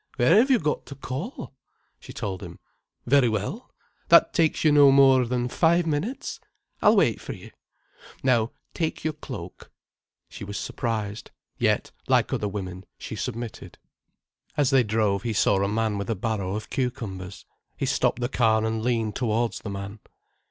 [0.15, 1.53] "Where have you got to call?"
[1.99, 2.57] She told him.
[3.05, 3.69] "Very well.
[4.07, 6.39] That takes you no more than five minutes.
[6.81, 7.51] I'll wait for you.
[8.23, 9.71] Now take your cloak."
[10.27, 11.29] She was surprised.
[11.59, 13.77] Yet, like other women, she submitted.
[14.57, 17.45] As they drove he saw a man with a barrow of cucumbers.
[17.77, 19.99] He stopped the car and leaned towards the man.